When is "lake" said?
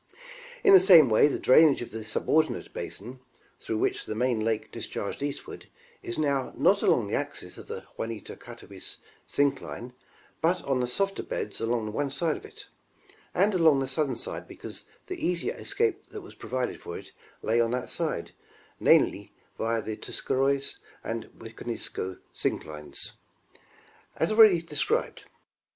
4.39-4.71